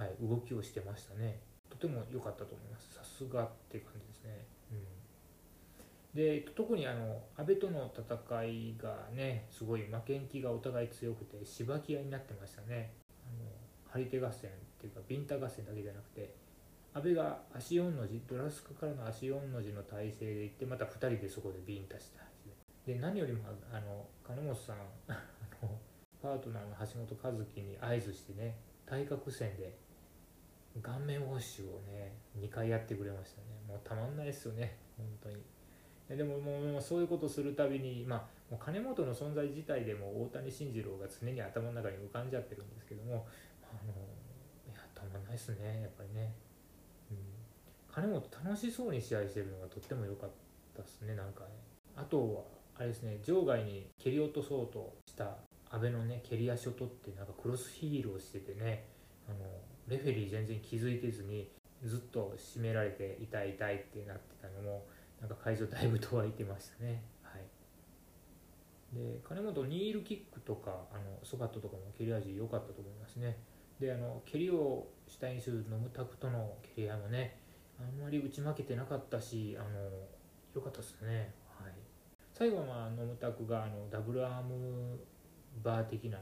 [0.00, 1.40] はい、動きをしてましたね。
[1.68, 2.94] とても良かったと思います。
[2.94, 12.92] さすがって感じですね、うん、で特にあの安倍との戦いがねすごい負けん気がお互い強くてしばき合いになってましたね。
[13.26, 13.50] あの
[13.90, 16.34] 張り手合戦っていうかビンタ合戦だけじゃなくて
[16.92, 22.22] 安倍が足4の字ドラスクからの足4の字の体勢で行ってまた2人でそこでビンタした。
[22.90, 24.76] で何よりもあの金本さん
[25.06, 25.22] あ
[25.62, 25.78] の
[26.20, 29.72] パートナーの橋本和樹に合図してね対角線で
[30.82, 33.46] 顔面ウォッシュをね2回やってくれましたね。
[33.68, 35.36] もうたまんないですよね本当に。
[36.08, 38.18] でももうそういうことするたびにまあ
[38.50, 43.28] もう金本の存在自体でも大谷慎次郎が常に頭の中に浮かんじゃってるんですけども
[43.62, 43.92] あの
[44.72, 46.32] いやたまんないですねやっぱりね、
[47.12, 47.16] うん、
[47.88, 50.30] 金本楽しそうに試合してるのがとっても良かっ
[50.74, 51.50] たですねなんかね。
[51.96, 55.36] あとはあれですね場外に蹴り落とそうとした
[55.70, 58.86] 阿部のね蹴り足を取ってなんかクロスヒールをしててね
[59.28, 59.38] あの
[59.86, 61.50] レフェリー全然気づいてずに
[61.84, 64.86] ずっと締められて痛い痛いってなってたのも
[65.20, 67.02] なんか会場だいぶとはいてましたね。
[67.22, 68.96] はい。
[68.96, 73.36] で金本ニールキックとかあのソバットとかも蹴り味良かったと思いますね。
[73.78, 77.36] であの蹴りを主体にするノムタクとの蹴り合いもね
[77.78, 79.68] あんまり打ち負けてなかったしあの
[80.54, 81.34] 良かったですね。
[81.46, 81.89] はい。
[82.40, 84.98] 最後はまあノムタクがあのダブルアーム
[85.62, 86.16] バー的な、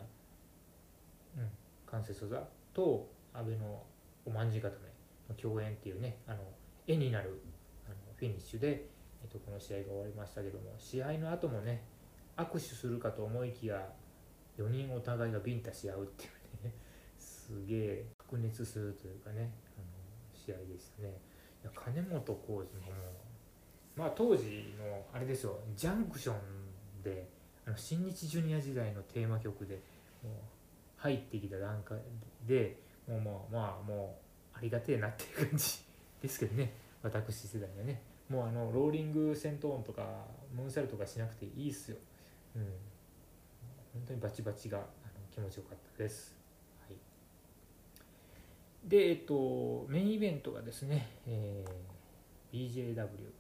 [1.36, 1.48] うん、
[1.86, 2.42] 関節技
[2.74, 3.84] と安倍の
[4.26, 4.88] おまんじ固め
[5.28, 6.38] の共演っていうねあの
[6.88, 7.40] 絵になる
[7.86, 8.88] あのフィニッシュで、
[9.22, 11.84] えっと、この試合が終わりましたけども試合の後もね
[12.36, 13.88] 握手するかと思いきや
[14.58, 16.26] 4人お互いがビンタし合うってい
[16.62, 16.74] うね
[17.16, 19.86] すげえ白熱するというかねあの
[20.34, 21.20] 試合でしたね。
[21.62, 23.27] いや金本浩二ももう
[23.98, 27.28] まあ当時のあれですよジャンクションで
[27.66, 29.74] あの新日ジュニア時代のテーマ曲で
[30.22, 30.34] もう
[30.98, 31.98] 入ってきた段階
[32.46, 32.76] で
[33.08, 34.16] もうもうまあも
[34.54, 35.80] うありがてえなっていう感じ
[36.22, 38.00] ですけどね私世代はね。
[38.28, 40.02] もうあのローリング戦闘音とか
[40.54, 41.96] ムーンサルとかしなくていいっすよ、
[42.56, 42.62] うん、
[43.94, 44.80] 本当にバチバチが
[45.34, 46.36] 気持ちよかったです、
[48.84, 51.98] でえっとメインイベントがですね、えー
[52.52, 53.37] BJW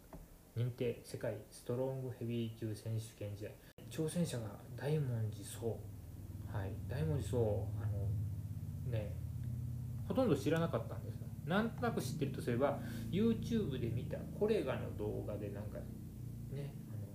[0.58, 3.50] 認定世界ストロングヘビー級選手権試合。
[3.88, 5.78] 挑戦者が大文字壮
[6.52, 6.72] はい。
[6.88, 9.14] 大文字壮あのね
[10.08, 11.28] ほとんど知らなかったんですよ。
[11.46, 15.78] なんとなく知ってるとすれば YouTube で見たコレガの動画でなんか
[16.50, 17.06] ねあの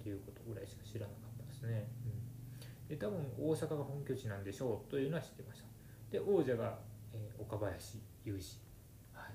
[0.00, 5.66] っていうことぐらいしか知らなかったですね、うん、で多分大阪が本拠地なんでしょうというのは知ってました。
[6.10, 6.78] で王者が、
[7.14, 8.38] えー岡林雄二。
[9.18, 9.32] はい。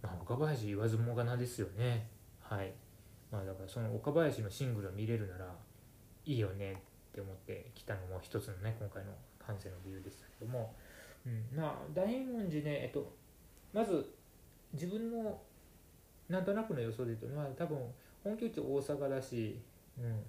[0.00, 2.11] まあ岡林言わずもがなですよね。
[2.52, 2.74] はい。
[3.30, 5.46] まあだからその岡林のシングルを見れるなら
[6.26, 10.74] いいよねって思って来たのも一つのね今回の観戦の理由でしたけども、
[11.26, 13.10] うん、まあ大文字ねえっと
[13.72, 14.14] まず
[14.74, 15.40] 自分の
[16.28, 17.78] なんとなくの予想で言うとまあ多分
[18.22, 19.58] 本拠地大阪だし、
[19.98, 20.22] うん。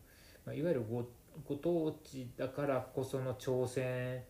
[0.45, 1.05] まあ、いわゆるご
[1.47, 4.21] ご当地だからこその挑戦っ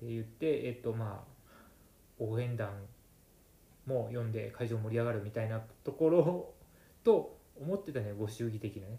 [0.00, 1.34] て言ってえっとまあ
[2.18, 2.70] 応援団
[3.86, 6.54] も呼んで会場盛り上がるみたいなところ
[7.02, 8.98] と思ってたねご祝儀的なね。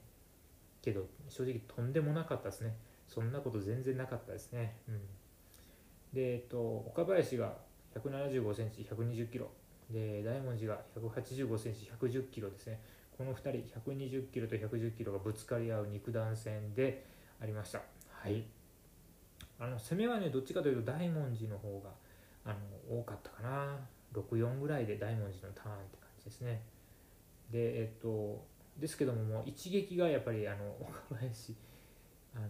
[0.82, 2.76] けど正直とんでもなかったですね。
[3.08, 4.76] そんなこと全然なかったですね。
[4.88, 5.00] うん。
[6.13, 7.56] でえっと岡林が
[7.96, 9.50] 175センチ120キロ。
[9.91, 12.80] で大文字が185センチ110キロですね。
[13.18, 13.52] この2人
[13.89, 17.06] 120キロと110キロがぶつかり合う肉弾戦で
[17.41, 17.82] ありました。
[18.10, 18.44] はい。
[19.60, 21.89] あの攻めはねどっちかというと大文字の方が
[22.44, 22.50] あ
[22.89, 23.78] の多かったかな。
[24.13, 26.62] 64ぐらいで大文字のターンって感じですね。
[27.52, 28.46] でえっと
[28.78, 31.56] ですけどももう一撃がやっぱりあの 岡林
[32.36, 32.48] あの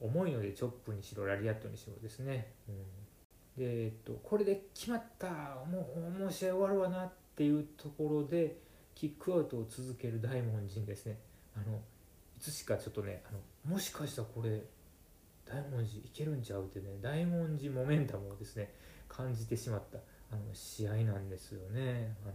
[0.00, 2.76] 重いのでチョップにしろラリアットにしろですね、うん、
[3.56, 5.26] でえっとこれで決まった。
[5.66, 8.56] もうもう試合終わるわなっていうところで
[8.94, 11.18] キックアウトを続ける大文字ですね。
[11.54, 14.62] あのいつしかちょっとねあのもしかしたらこれ
[15.44, 18.72] 大文字いけるんちゃうってね大文字モメンタムをですね
[19.08, 19.98] 感じてしまった
[20.30, 22.14] あの試合なんですよね。
[22.24, 22.34] あの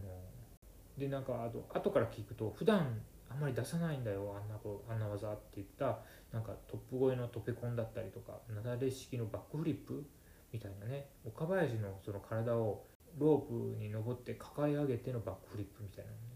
[0.97, 5.99] でなんかあと後から聞くと普段あんまり出さないんだよあんなこあんな技って言った
[6.33, 10.05] なんかトップ越えのトペコンだったりとかなだれ式のバックフリップ
[10.51, 12.83] みたいなね岡林のその体を
[13.17, 16.31] ロープに登って抱え上げてのバックフリップみたいなのね。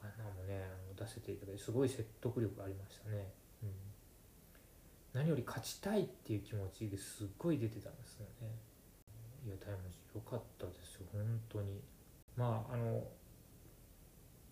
[0.00, 3.32] あんなもねあの出せていただいてすごい説得力ありましたね、
[3.64, 3.70] うん、
[5.12, 8.48] 何より勝ちたいっていう気持ちがすっごい出てたんですよね。
[9.46, 11.80] いや大文字良かったですよ本当に。
[12.36, 13.02] まああの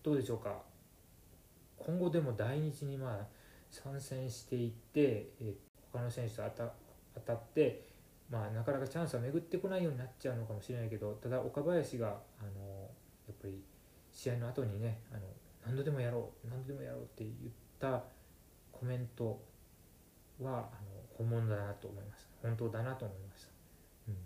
[0.06, 0.62] どうでしょうか？
[1.76, 3.26] 今後でも大日にまあ
[3.70, 5.00] 参戦していって、
[5.40, 5.54] えー
[5.92, 6.72] 他の選手と当た
[7.14, 7.88] 当たって、
[8.28, 12.90] まあ、なかなかチャンスは巡ってこないようになっちゃうのかもしれないけどただ岡林があの
[13.26, 13.62] やっぱり
[14.12, 15.20] 試合の後にねあの
[15.64, 17.32] 何度でもやろう何度でもやろうって言っ
[17.80, 18.04] た
[18.72, 19.40] コメント
[20.42, 20.68] はあの
[21.16, 22.28] 本物だなと思いました。
[22.48, 23.48] 本当だなと思いました、
[24.08, 24.16] うん、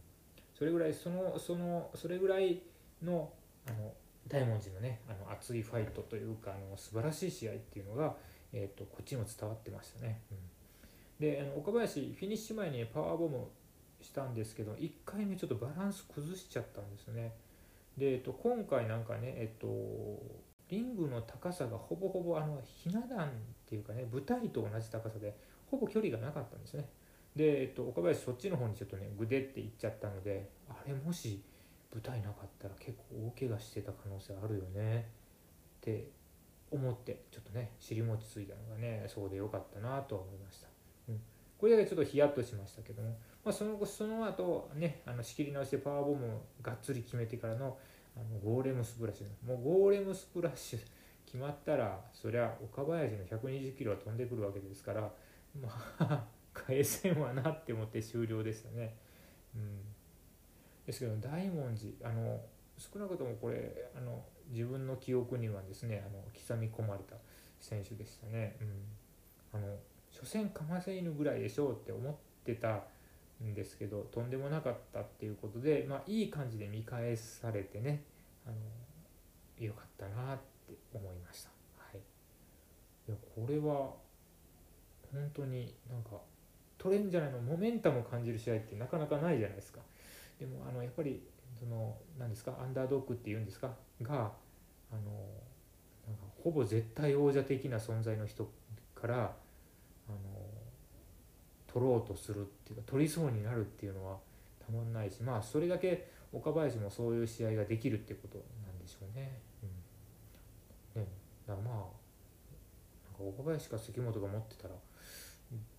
[0.58, 2.60] それぐらいそのそのそれぐらい
[3.00, 3.32] の
[3.68, 3.92] あの
[4.28, 8.14] 大文字のねあの熱いファイトというかあの素晴らしい試合っていうのが、
[8.52, 10.34] えー、とこっちにも伝わってましたね、う
[11.24, 13.48] ん、であの岡林フィニッシュ前にパワーボム
[14.00, 17.34] したんですけど1回目ちょっとバランス崩しちゃったんですね。
[17.98, 19.66] で、えっと、今回なんかねえっと
[20.70, 23.30] リングの高さがほぼほぼあのひな壇っ
[23.68, 25.36] ていうかね舞台と同じ高さで
[25.70, 26.88] ほぼ距離がなかったんですね。
[27.36, 31.42] で、えっと、岡林そっちの方にちょっとねグデっていっちゃったのであれもし
[31.92, 35.08] 舞台なかったら結構大怪我してた可能性あるよね。
[35.80, 36.10] って
[36.70, 40.68] 思ってちょっとね尻餅ついたのがねそうでよかったなとは思いました、
[41.08, 41.20] うん、
[41.58, 43.08] これだけちょっとヒヤッとしましたけども、
[43.44, 47.76] まあ、その後その後ねあの仕切り直してパワーボムをがっつり決めてからの
[48.16, 49.46] あのゴーレムスプラッシュ。
[49.46, 50.80] もうゴーレムスプラッシュ
[51.24, 55.02] 決まったらそりゃ岡林の120キロは飛んでくるわけですから
[55.60, 55.68] ま
[56.00, 58.96] あ 返せんわなって思って終了でしたね、
[59.54, 59.89] うん、
[60.90, 62.40] ですけど大文字あの
[62.76, 67.14] 少なくともこれあの自分の記憶にはですねあの刻み込まれた
[67.60, 68.56] 選手でしたね、
[69.52, 69.76] うん、あの
[70.10, 72.80] 所詮かませ犬ぐらいでしょうって思ってた
[73.44, 78.02] んですけどとんでもなかったっていうことで、まあ、いい感じで見返されてね
[78.44, 81.98] あのよかったなって思いました、はい、
[83.08, 83.92] いやこれは
[85.12, 86.18] 本当になんか
[86.78, 89.80] 取れんじゃないのモメンタムを感じる試合ってなかなかないじゃないですか。
[90.40, 91.22] でもあのやっぱり
[91.58, 93.68] その何ですかアンダードッグっていうんですか
[94.02, 94.14] が
[94.90, 95.02] あの
[96.08, 98.50] なんかほぼ絶対王者的な存在の人
[98.94, 99.14] から
[100.08, 100.18] あの
[101.66, 104.16] 取ろうとするっていうか取りそうになるっていうのは
[104.66, 109.38] たまんないしまあそれだけ岡林もそういう試合ができるってことなんでしょうね。
[110.96, 111.08] うん、ね
[111.46, 114.74] だからまあなんか岡林か関本が持ってたら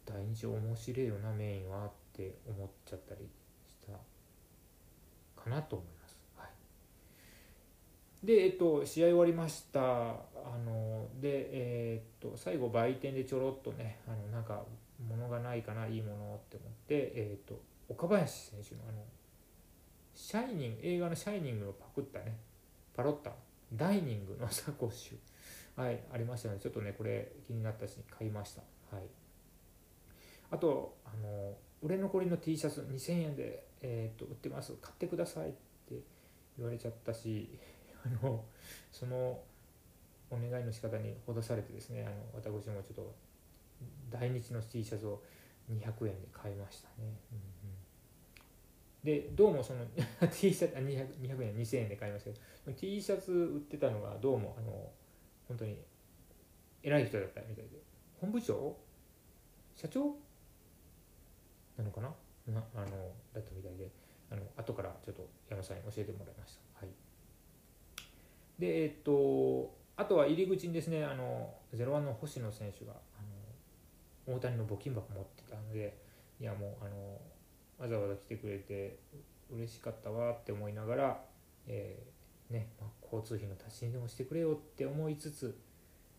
[0.05, 3.21] 第二面白いよなメインはって思っちゃったり
[3.65, 3.93] した
[5.43, 6.17] かなと思います。
[6.37, 6.45] は
[8.23, 9.81] い、で、えっと、試合終わりました。
[9.81, 14.63] あので、えー、っと最後売店でちょろっとねあのなんか
[15.07, 19.03] 物がないかないいものって思って、えー、っと岡林選手のあの
[20.13, 22.37] シャイニング映画の「シャイニング」のパクったね
[22.93, 23.31] パロッタ
[23.73, 25.81] ダイニングのサコッシュ。
[25.81, 28.61] はいありましたのでちょっとねこれ気になったし買いました。
[28.95, 29.05] はい。
[30.51, 34.73] あとあの売れ残りの T シャツ2000円で、えー、と売ってます。
[34.81, 35.51] 買ってくださいっ
[35.87, 35.95] て
[36.57, 37.59] 言われちゃったし
[38.05, 38.45] あの
[38.91, 39.43] その
[40.29, 43.15] お願いの仕方にほだされてですねあの私もちょっと
[44.09, 45.21] 大日の T シャツを
[45.69, 46.93] 200円で買いましたね、
[47.31, 49.85] うんうん、でどうもその
[50.31, 52.39] T シャツ 200, 200円2000円で買いましたけ
[52.71, 54.91] ど T シャツ売ってたのがどうもあの
[55.47, 55.77] 本当に
[56.83, 57.81] 偉い人だったみたいで。
[58.19, 58.75] 本部長？
[59.75, 60.15] 社長？
[61.77, 62.13] なのかな？
[62.47, 62.85] なあの
[63.33, 63.89] だったみたいで
[64.31, 66.85] あの後からちょっと山さんに教えてもらいました。
[66.85, 66.89] はい、
[68.59, 72.95] でえっとあとは入り口にですねあの01の星野選手があ
[74.29, 75.97] の大谷の募金箱持ってたので
[76.39, 77.21] いやもうあの
[77.77, 78.97] わざわざ来てくれて
[79.51, 81.21] 嬉しかったわって思いながら、
[81.67, 85.57] えーねまあ、交通費の足しにでもしてくれよって思いつつ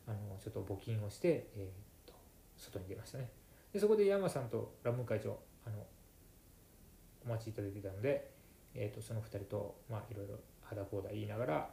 [0.07, 2.15] あのちょっと募金をして、えー、と
[2.57, 3.31] 外に出ましたね。
[3.73, 5.77] でそこで山さんとラム会長あの
[7.27, 8.31] お待ちいただいてたので、
[8.75, 10.37] えー、とその2人と、まあ、いろいろ
[10.71, 11.71] あだこうだ言いながら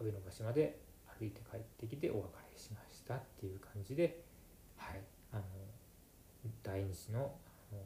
[0.00, 0.78] 阿部の橋まで
[1.18, 4.22] 歩いて帰ってきてお別れしましたっていう感じで、
[4.76, 5.00] はい、
[5.32, 5.42] あの
[6.62, 7.80] 第二次のあの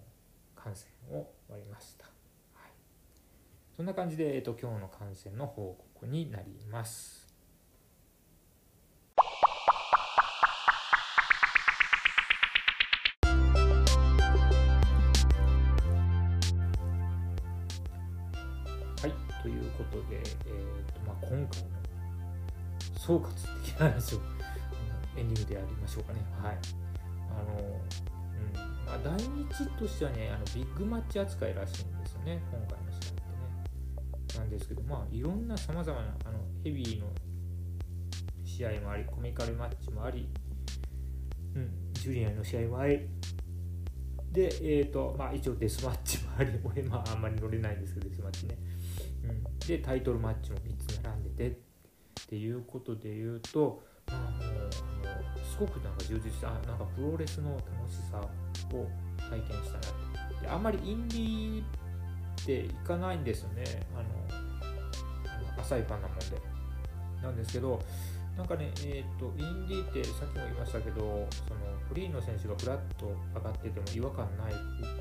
[0.56, 2.04] 観戦を終わりました、
[2.54, 2.70] はい、
[3.76, 7.17] そんな感じで、えー、と今日の観戦の報告になります。
[19.78, 21.48] ことで、えーとまあ、今回の
[22.98, 23.28] 総括
[23.64, 24.18] 的な話を
[25.16, 26.20] エンディングでやりましょうかね。
[26.42, 26.58] はい。
[27.30, 34.38] あの、うん、まあ、大日としてはね、あのビッグマッチ扱いらしいんですよね、今回の試合ってね。
[34.38, 37.06] なんですけど、まあ、いろんなさまざまなあのヘビーの
[38.44, 40.28] 試合もあり、コミカルマッチもあり、
[41.54, 43.08] うん、ジュリアンの試合もあり、
[44.32, 48.56] で、えーとまあ、一応デスマッチもあり、 俺、まあ、あんまり乗れないんですけど、デスマッチね。
[49.24, 54.72] うん、で、タイトルマッチも3つ並んでてっていうことで言うと、あ、の
[55.44, 58.86] すごくなんか充実した、あなんかプロレスの楽しさを
[59.18, 60.40] 体験したな。
[60.40, 61.64] であんまりインディーっ
[62.46, 66.24] て行かないんですよね、あの浅いファンなもんで。
[67.22, 67.82] なんですけど、
[68.38, 74.52] なんかね、えーと、インディーってさっきも言いましたけど、そのフリーの選手がフラッと上がってても違和感ない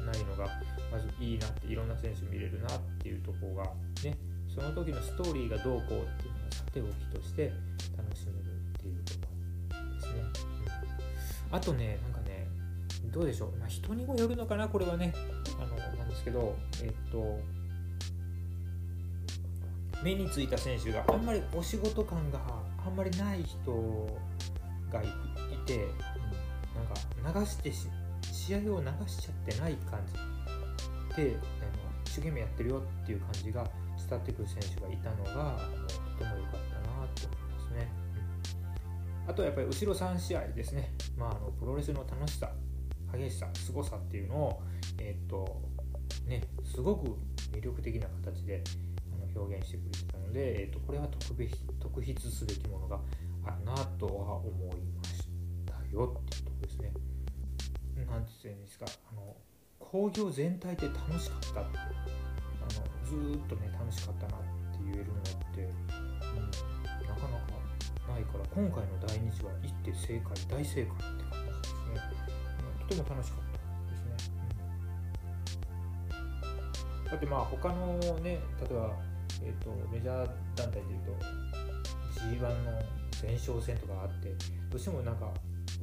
[0.03, 0.49] ないのが
[0.91, 3.63] まずいいなって、いろんな選手見れるなっていうところが、
[4.03, 4.17] ね、
[4.57, 7.53] その時のストーリーがどうこうっていうのはさておきとして
[7.95, 9.03] 楽しめるっていうこ
[9.69, 10.47] とですね。
[11.51, 12.47] あとね、なんかね、
[13.13, 15.13] どうでしょう、まあ、人にもよるのかな、これはね、
[15.59, 17.39] あのなんですけど、えっと、
[20.03, 22.39] 目についた選手があんまりお仕事感が
[22.83, 24.19] あんまりない人
[24.91, 25.05] がい
[25.67, 25.79] て、う
[27.19, 27.87] ん、なんか流してし
[28.23, 31.15] 試合を流しちゃってない感じ。
[31.15, 31.41] であの
[32.05, 33.67] 一生懸命やってるよっていう感じが
[34.07, 35.59] 伝わってくる選手がいたのが
[36.17, 37.91] とても良かったなと思いますね、
[39.25, 42.51] うん、あとはやっぱり後ろ3試合ですね、まあ、あのプロレスの楽しさ
[43.13, 44.61] 激しさ凄さっていうのを
[44.99, 45.61] えー、っと
[46.25, 47.17] ねすごく
[47.51, 48.63] 魅力的な形で
[49.35, 52.99] 表現してくれてたので、えー、とこれは特別特筆すべきものが
[53.45, 55.27] あるなとは思いまし
[55.65, 56.91] たよっていうところですね。
[58.09, 58.85] なんて言うんですか？
[59.11, 59.35] あの
[59.79, 62.36] 興行全体で楽しかったって。
[63.07, 64.41] ずっとね楽しかったなっ
[64.75, 65.23] て言えるのっ
[65.55, 67.55] て、うん、なかなか
[68.11, 72.01] ないから今回の第2次は一手正解大正解って感じですね、
[72.81, 73.57] うん、とても楽しかった
[73.91, 74.35] ですね。
[77.03, 78.91] うん、だってまあ他のね例えば
[79.43, 81.11] えーと、メジャー団体でいうと
[82.21, 82.81] G1 の
[83.21, 84.29] 前哨戦とかあって
[84.69, 85.31] どうしてもなんか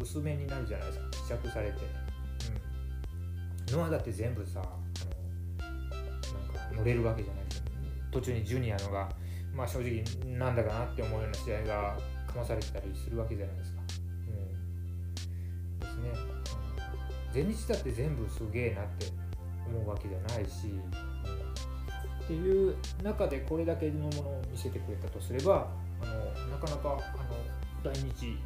[0.01, 1.07] 薄めになるじゃないですか。
[1.27, 1.79] 試着されて、
[3.71, 4.61] うん、ノアだって全部さ
[6.77, 7.71] 乗れるわけじゃないですか
[8.11, 9.09] 途中にジュニアのが
[9.55, 10.03] まあ、正直
[10.37, 11.97] なんだかなって思うような試合が
[12.27, 13.81] かまされてたりするわけじゃないですか。
[14.29, 14.33] う
[15.77, 16.11] ん、ですね。
[17.33, 19.07] 全日だって全部すげえなって
[19.69, 25.69] 思うわけじゃないし、うん、っていう中でこれだけのものを見せてくれたとすれば
[26.03, 28.37] あのなかなかあの来日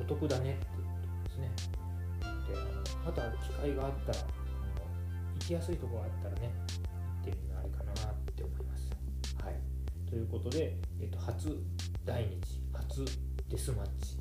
[0.00, 1.50] お得だねっていうことですね。
[2.48, 4.84] であのまた機会があったらあの
[5.34, 6.52] 行きやすいところがあったらね
[10.12, 11.56] ということで、えっと、初
[12.04, 13.02] 来日初
[13.48, 14.18] デスマッチ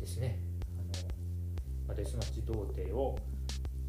[0.00, 0.38] ですね。
[0.74, 0.84] あの
[1.88, 3.18] まあ、デスマッチ童貞を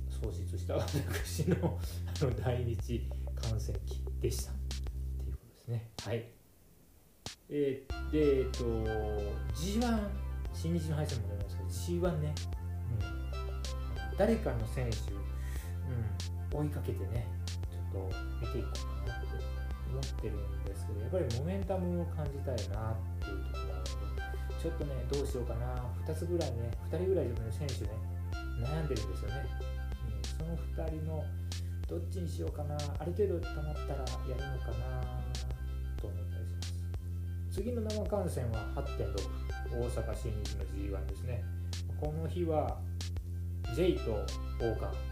[0.09, 1.79] 創出した 私の
[2.21, 4.55] あの来日観戦記でしたっ
[5.17, 5.91] ていうことですね。
[6.03, 6.25] はい。
[7.47, 8.65] えー、で、えっと、
[9.55, 10.09] G1、
[10.53, 12.35] 新日の敗戦も出ますけど、G1 ね、
[14.11, 14.97] うん、誰かの選手、
[16.57, 17.25] うん、追いかけてね、
[17.71, 18.67] ちょっと見ていこ
[19.05, 19.16] うかな
[19.89, 27.91] 思ってるんですけど、やっぱりモメンタムを感じたいなっていうところがあるので、ちょっとね、どうしようかな、2つぐらいね、2人ぐらいでもね、選手ね、
[28.61, 29.45] 悩んでるんですよね。
[30.07, 31.23] うん、その2人の
[31.87, 35.01] どっちにしようかな、ある程度溜まったらやるのかな
[35.99, 36.77] と思ったりします。
[37.51, 41.43] 次の生観戦は8.6大阪新日の G1 ですね
[41.99, 42.77] この日は
[43.75, 44.11] J と
[44.59, 45.06] 王冠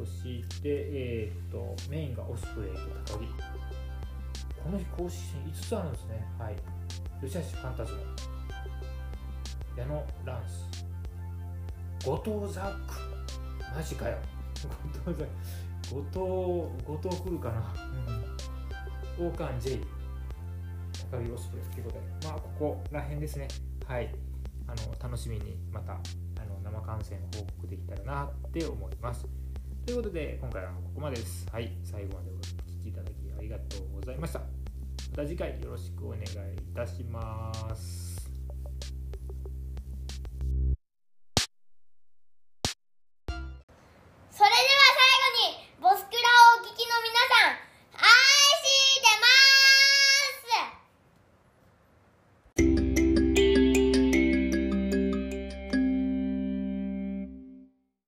[0.00, 2.78] そして、えー、とメインがオスプレイと
[3.12, 3.26] 高木。
[4.62, 6.24] この日公式戦5つあるんですね。
[6.38, 6.56] はい。
[7.22, 8.00] 吉橋ファンタズム
[9.76, 10.84] 矢野ランス。
[12.06, 12.94] 後藤ザック。
[13.74, 14.18] マジかよ。
[15.04, 15.34] 後藤ザック。
[15.90, 17.74] 後藤後藤来るかな、
[19.18, 19.80] うん、王冠 J
[21.10, 23.48] 高木オスプレイということで、まあ、ここら辺ですね。
[23.86, 24.14] はい。
[24.66, 25.96] あの、楽しみにまた、あ
[26.46, 29.26] の、生観戦報告できたらなって思います。
[29.84, 31.46] ということで、今回はここまでです。
[31.52, 31.70] はい。
[31.84, 34.38] 最後までお聴きいただきありがとうございました。
[34.38, 34.46] ま
[35.16, 36.26] た次回よろしくお願いい
[36.74, 38.13] たします。